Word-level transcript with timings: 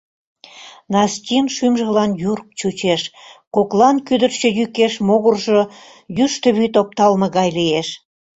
Настин 0.93 1.45
шӱмжылан 1.55 2.11
юрк 2.31 2.47
чучеш, 2.59 3.01
коклан 3.55 3.95
кӱдырчӧ 4.07 4.49
йӱкеш 4.57 4.93
могыржо 5.07 5.61
йӱштӧ 6.17 6.49
вӱд 6.57 6.73
опталме 6.81 7.27
гай 7.37 7.49
лиеш. 7.57 7.87